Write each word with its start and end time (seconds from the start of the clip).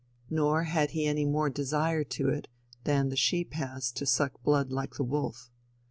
Nor 0.31 0.63
had 0.63 0.89
he 0.97 1.05
any 1.05 1.25
more 1.25 1.51
desire 1.51 2.03
to 2.05 2.27
it 2.29 2.47
than 2.85 3.09
the 3.09 3.15
sheep 3.15 3.53
has 3.53 3.91
to 3.91 4.07
suck 4.07 4.41
blood 4.41 4.71
like 4.71 4.95
the 4.95 5.03
wolf. 5.03 5.51